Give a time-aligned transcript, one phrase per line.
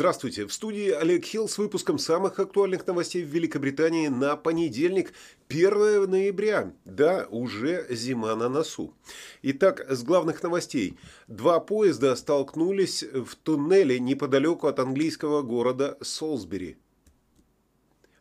[0.00, 0.46] Здравствуйте.
[0.46, 5.12] В студии Олег Хилл с выпуском самых актуальных новостей в Великобритании на понедельник,
[5.50, 6.72] 1 ноября.
[6.86, 8.94] Да, уже зима на носу.
[9.42, 10.96] Итак, с главных новостей.
[11.28, 16.78] Два поезда столкнулись в туннеле неподалеку от английского города Солсбери.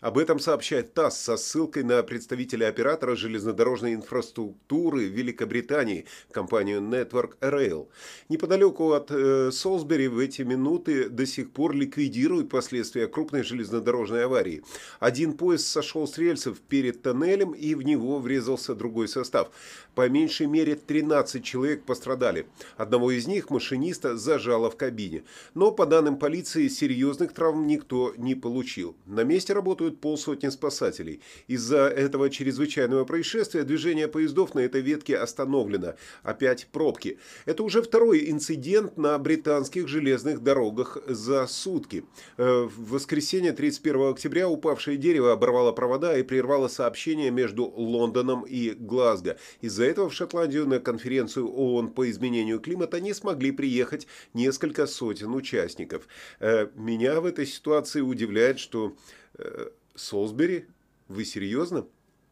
[0.02, 7.90] Об этом сообщает ТАСС со ссылкой на представителя оператора железнодорожной инфраструктуры Великобритании, компанию Network Rail.
[8.30, 14.64] Неподалеку от э, Солсбери в эти минуты до сих пор ликвидируют последствия крупной железнодорожной аварии.
[15.02, 19.52] Один поезд сошел с рельсов перед тоннелем и в него врезался другой состав.
[19.96, 22.48] По меньшей мере 13 человек пострадали.
[22.78, 25.26] Одного из них, машиниста, зажало в кабине.
[25.56, 28.96] Но, по данным полиции, серьезных травм никто не получил.
[29.06, 31.22] На месте работают действует полсотни спасателей.
[31.48, 35.96] Из-за этого чрезвычайного происшествия движение поездов на этой ветке остановлено.
[36.24, 37.18] Опять пробки.
[37.46, 42.04] Это уже второй инцидент на британских железных дорогах за сутки.
[42.38, 48.72] Э, в воскресенье 31 октября упавшее дерево оборвало провода и прервало сообщение между Лондоном и
[48.72, 49.38] Глазго.
[49.62, 55.34] Из-за этого в Шотландию на конференцию ООН по изменению климата не смогли приехать несколько сотен
[55.34, 56.08] участников.
[56.40, 58.96] Э, меня в этой ситуации удивляет, что
[59.38, 60.68] э, Солсбери?
[61.08, 61.86] Вы серьезно?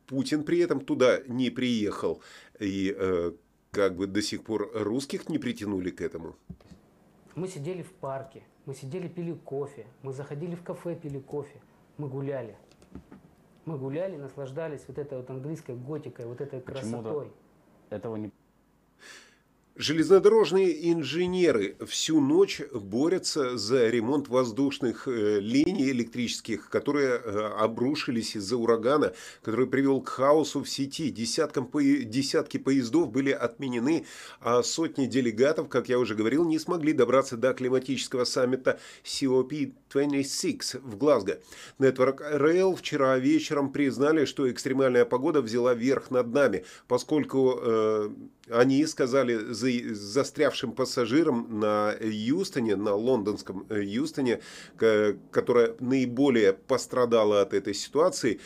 [0.08, 2.22] Путин при этом туда не приехал.
[2.60, 3.34] И э,
[3.72, 6.36] как бы до сих пор русских не притянули к этому.
[7.36, 11.62] Мы сидели в парке, мы сидели, пили кофе, мы заходили в кафе, пили кофе,
[11.98, 12.56] мы гуляли.
[13.66, 17.32] Мы гуляли, наслаждались вот этой вот английской готикой, вот этой красотой.
[17.90, 18.32] Этого не
[19.80, 28.58] Железнодорожные инженеры всю ночь борются за ремонт воздушных э, линий электрических, которые э, обрушились из-за
[28.58, 31.12] урагана, который привел к хаосу в сети.
[31.12, 34.08] Десяткам, десятки поездов были отменены,
[34.42, 40.98] а сотни делегатов, как я уже говорил, не смогли добраться до климатического саммита COP26 в
[40.98, 41.40] Глазго.
[41.78, 48.10] Network Rail вчера вечером признали, что экстремальная погода взяла верх над нами, поскольку э,
[48.50, 54.42] они сказали за, застрявшим пассажирам на Юстоне, на лондонском э, Юстоне,
[54.78, 58.40] которая наиболее пострадала от этой ситуации,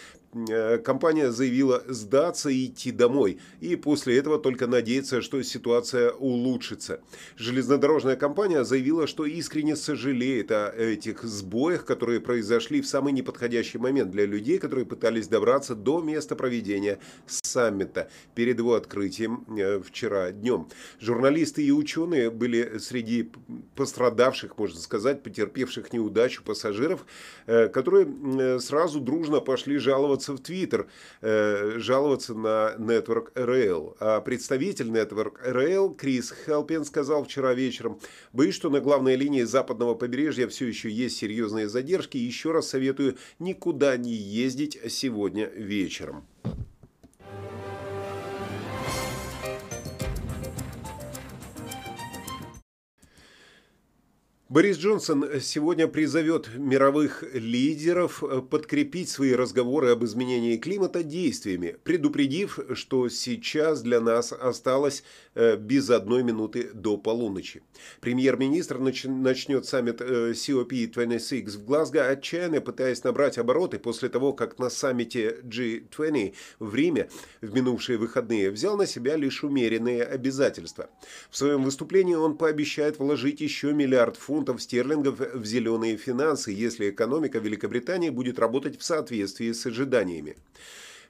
[0.83, 7.01] компания заявила сдаться и идти домой, и после этого только надеяться, что ситуация улучшится.
[7.35, 14.11] Железнодорожная компания заявила, что искренне сожалеет о этих сбоях, которые произошли в самый неподходящий момент
[14.11, 20.69] для людей, которые пытались добраться до места проведения саммита перед его открытием э, вчера днем.
[20.99, 23.31] Журналисты и ученые были среди
[23.75, 27.05] пострадавших, можно сказать, потерпевших неудачу пассажиров,
[27.47, 30.87] э, которые сразу дружно пошли жаловаться жаловаться в Твиттер,
[31.21, 33.95] э, жаловаться на Network Rail.
[33.99, 37.99] А представитель Network Rail Крис Хелпен сказал вчера вечером,
[38.33, 42.17] боюсь, что на главной линии западного побережья все еще есть серьезные задержки.
[42.17, 46.25] Еще раз советую никуда не ездить сегодня вечером.
[54.51, 62.59] Борис Джонсон сегодня призовет мировых лидеров э, подкрепить свои разговоры об изменении климата действиями, предупредив,
[62.73, 67.63] что сейчас для нас осталось э, без одной минуты до полуночи.
[68.01, 75.38] Премьер-министр начнет саммит COP26 в Глазго, отчаянно пытаясь набрать обороты после того, как на саммите
[75.44, 77.07] G20 в Риме
[77.40, 80.90] в минувшие выходные взял на себя лишь умеренные обязательства.
[81.29, 86.90] В своем выступлении он пообещает вложить еще миллиард фунтов фунтов стерлингов в зеленые финансы, если
[86.90, 90.35] экономика Великобритании будет работать в соответствии с ожиданиями.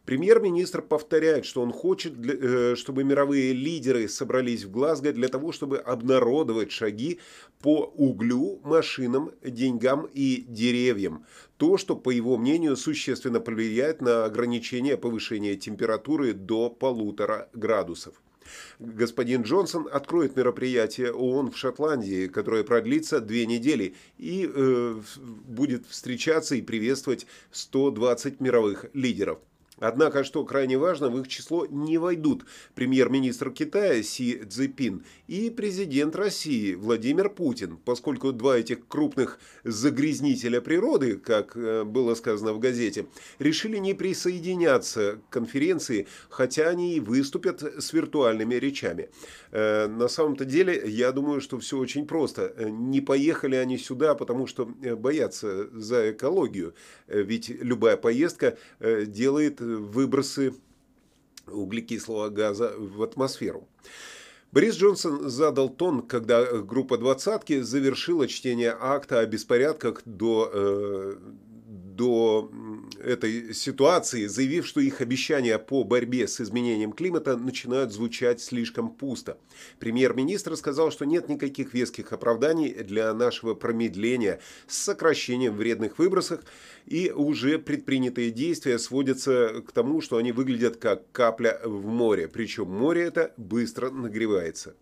[0.06, 5.78] Премьер-министр повторяет, что он хочет, э, чтобы мировые лидеры собрались в Глазго для того, чтобы
[5.78, 7.19] обнародовать шаги
[7.62, 11.25] по углю, машинам, деньгам и деревьям.
[11.58, 18.16] То, что, по его мнению, существенно повлияет на ограничение повышения температуры до полутора градусов.
[18.80, 26.56] Господин Джонсон откроет мероприятие ООН в Шотландии, которое продлится две недели и э, будет встречаться
[26.56, 29.39] и приветствовать 120 мировых лидеров.
[29.81, 32.45] Однако, что крайне важно, в их число не войдут
[32.75, 41.18] премьер-министр Китая Си Цзепин и президент России Владимир Путин, поскольку два этих крупных загрязнителя природы,
[41.18, 43.07] как э, было сказано в газете,
[43.39, 49.10] решили не присоединяться к конференции, хотя они и выступят с виртуальными речами.
[49.50, 52.54] Э, на самом-то деле, я думаю, что все очень просто.
[52.69, 56.75] Не поехали они сюда, потому что э, боятся за экологию,
[57.07, 60.53] ведь любая поездка делает выбросы
[61.47, 63.68] углекислого газа в атмосферу.
[64.51, 71.15] Борис Джонсон задал тон, когда группа «двадцатки» завершила чтение акта о беспорядках до, э,
[71.68, 72.51] до
[73.03, 79.38] этой ситуации, заявив, что их обещания по борьбе с изменением климата начинают звучать слишком пусто.
[79.80, 86.42] Премьер-министр сказал, что нет никаких веских оправданий для нашего промедления с сокращением вредных выбросов,
[86.86, 92.68] и уже предпринятые действия сводятся к тому, что они выглядят как капля в море, причем
[92.69, 94.75] море это быстро нагревается.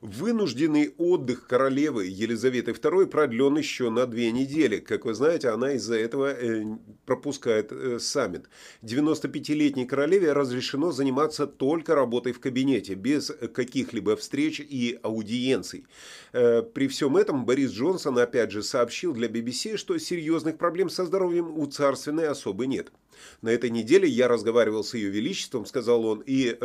[0.00, 4.78] Вынужденный отдых королевы Елизаветы II продлен еще на две недели.
[4.78, 6.64] Как вы знаете, она из-за этого э,
[7.04, 8.48] пропускает э, саммит.
[8.82, 15.84] 95-летней королеве разрешено заниматься только работой в кабинете, без каких-либо встреч и аудиенций.
[16.32, 21.06] Э, при всем этом Борис Джонсон опять же сообщил для BBC, что серьезных проблем со
[21.06, 22.92] здоровьем у царственной особы нет.
[23.42, 26.56] На этой неделе я разговаривал с ее величеством, сказал он, и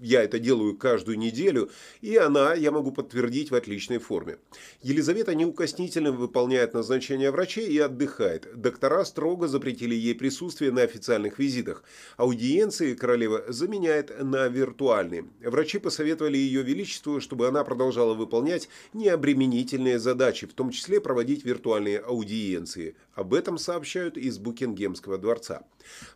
[0.00, 1.70] я это делаю каждую неделю,
[2.00, 4.38] и она, я могу подтвердить, в отличной форме.
[4.82, 8.48] Елизавета неукоснительно выполняет назначения врачей и отдыхает.
[8.54, 11.84] Доктора строго запретили ей присутствие на официальных визитах.
[12.16, 15.26] Аудиенции королева заменяет на виртуальные.
[15.44, 21.98] Врачи посоветовали ее величеству, чтобы она продолжала выполнять необременительные задачи, в том числе проводить виртуальные
[21.98, 22.96] аудиенции.
[23.14, 25.62] Об этом сообщают из Букингемского дворца.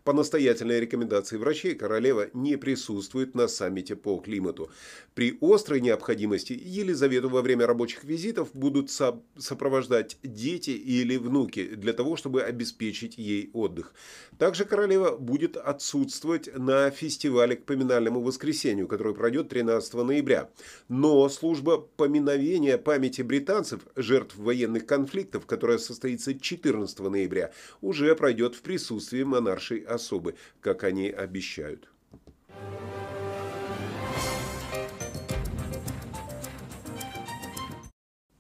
[0.04, 4.71] По настоятельной рекомендации врачей королева не присутствует на саммите по климату.
[5.15, 11.93] При острой необходимости Елизавету во время рабочих визитов будут со сопровождать дети или внуки для
[11.93, 13.94] того, чтобы обеспечить ей отдых.
[14.38, 20.50] Также королева будет отсутствовать на фестивале к поминальному воскресенью, который пройдет 13 ноября.
[20.88, 28.62] Но служба поминовения памяти британцев, жертв военных конфликтов, которая состоится 14 ноября, уже пройдет в
[28.62, 31.88] присутствии монаршей особы, как они обещают.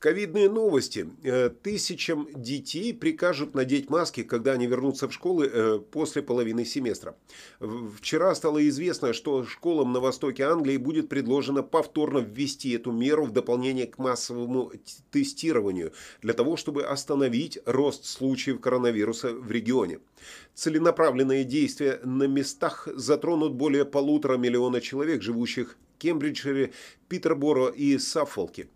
[0.04, 1.08] Ковидные новости.
[1.22, 7.16] Э, тысячам детей прикажут надеть маски, когда они вернутся в школы э, после половины семестра.
[7.58, 13.32] Вчера стало известно, что школам на востоке Англии будет предложено повторно ввести эту меру в
[13.32, 14.72] дополнение к массовому
[15.10, 20.00] тестированию, для того, чтобы остановить рост случаев коронавируса в регионе.
[20.52, 26.72] Целенаправленные действия на местах затронут более полутора миллиона человек, живущих Кембриджшире,
[27.14, 28.66] Питерборо и Саффолке.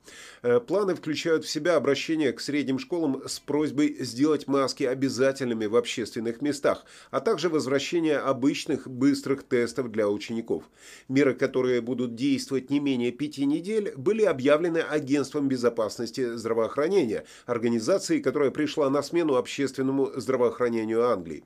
[0.43, 5.75] Э, планы включают в себя обращение к средним школам с просьбой сделать маски обязательными в
[5.75, 10.62] общественных местах, а также возвращение обычных быстрых тестов для учеников.
[11.08, 18.52] Меры, которые будут действовать не менее пяти недель, были объявлены Агентством безопасности здравоохранения, организацией, которая
[18.52, 21.43] пришла на смену общественному здравоохранению Англии.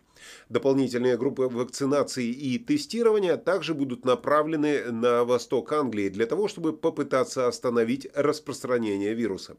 [0.48, 7.48] Дополнительные группы вакцинации и тестирования также будут направлены на восток Англии для того, чтобы попытаться
[7.48, 9.56] остановить распространение вируса.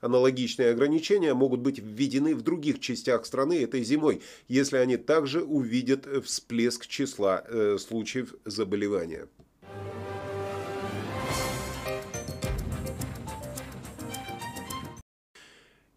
[0.00, 6.08] Аналогичные ограничения могут быть введены в других частях страны этой зимой, если они также увидят
[6.24, 9.28] всплеск числа э, случаев заболевания.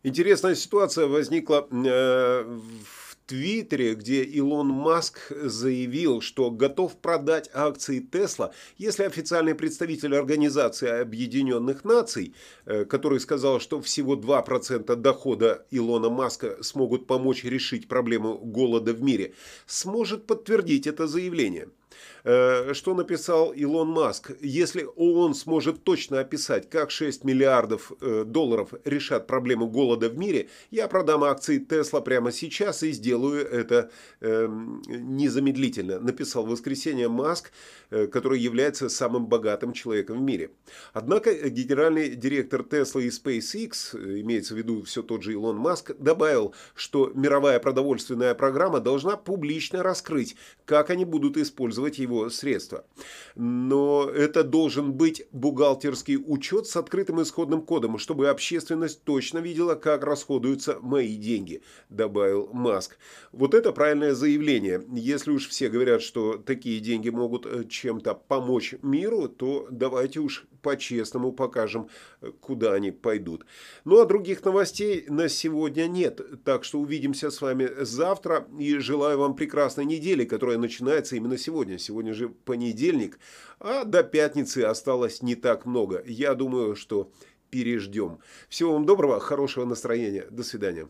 [0.03, 8.53] Интересная ситуация возникла э, в Твиттере, где Илон Маск заявил, что готов продать акции Тесла,
[8.77, 12.33] если официальный представитель Организации Объединенных Наций,
[12.65, 19.01] э, который сказал, что всего 2% дохода Илона Маска смогут помочь решить проблему голода в
[19.01, 19.33] мире,
[19.65, 21.69] сможет подтвердить это заявление.
[22.25, 24.31] Э, что написал Илон Маск?
[24.41, 30.49] Если ООН сможет точно описать, как 6 миллиардов э, долларов решат проблему голода в мире,
[30.71, 33.91] я продам акции Тесла прямо сейчас и сделаю это
[34.21, 34.47] э,
[34.87, 37.51] незамедлительно, написал в воскресенье Маск,
[37.89, 40.49] который является самым богатым человеком в мире.
[40.93, 46.55] Однако генеральный директор Тесла и SpaceX, имеется в виду все тот же Илон Маск, добавил,
[46.73, 52.85] что мировая продовольственная программа должна публично раскрыть, как они будут использовать его его средства.
[53.35, 60.03] Но это должен быть бухгалтерский учет с открытым исходным кодом, чтобы общественность точно видела, как
[60.03, 62.97] расходуются мои деньги, добавил Маск.
[63.31, 64.83] Вот это правильное заявление.
[64.93, 70.45] Если уж все говорят, что такие деньги могут э, чем-то помочь миру, то давайте уж
[70.65, 71.89] по-честному покажем,
[72.21, 73.45] э, куда они пойдут.
[73.85, 76.43] Ну а других новостей на сегодня нет.
[76.43, 81.77] Так что увидимся с вами завтра и желаю вам прекрасной недели, которая начинается именно сегодня.
[81.77, 83.19] Сегодня же понедельник,
[83.59, 86.03] а до пятницы осталось не так много.
[86.07, 87.11] Я думаю, что
[87.51, 88.17] переждем.
[88.49, 90.25] Всего вам доброго, хорошего настроения.
[90.31, 90.87] До свидания.